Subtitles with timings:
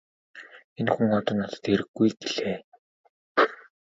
[0.79, 2.57] Энэ хүн одоо надад хэрэггүй -гэлээ.